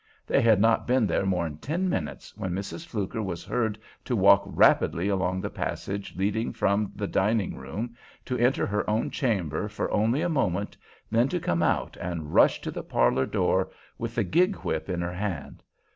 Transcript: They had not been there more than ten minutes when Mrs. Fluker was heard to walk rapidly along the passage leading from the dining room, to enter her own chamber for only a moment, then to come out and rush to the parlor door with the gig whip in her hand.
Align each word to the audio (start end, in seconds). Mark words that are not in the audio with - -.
They 0.25 0.41
had 0.41 0.59
not 0.59 0.87
been 0.87 1.05
there 1.05 1.27
more 1.27 1.43
than 1.47 1.59
ten 1.59 1.87
minutes 1.87 2.35
when 2.35 2.53
Mrs. 2.55 2.87
Fluker 2.87 3.21
was 3.21 3.45
heard 3.45 3.77
to 4.05 4.15
walk 4.15 4.41
rapidly 4.47 5.09
along 5.09 5.41
the 5.41 5.49
passage 5.51 6.15
leading 6.17 6.53
from 6.53 6.91
the 6.95 7.05
dining 7.05 7.55
room, 7.55 7.95
to 8.25 8.35
enter 8.39 8.65
her 8.65 8.89
own 8.89 9.11
chamber 9.11 9.69
for 9.69 9.91
only 9.91 10.21
a 10.23 10.27
moment, 10.27 10.75
then 11.11 11.27
to 11.29 11.39
come 11.39 11.61
out 11.61 11.97
and 12.01 12.33
rush 12.33 12.61
to 12.61 12.71
the 12.71 12.81
parlor 12.81 13.27
door 13.27 13.69
with 13.99 14.15
the 14.15 14.23
gig 14.23 14.55
whip 14.63 14.89
in 14.89 15.01
her 15.01 15.13
hand. 15.13 15.61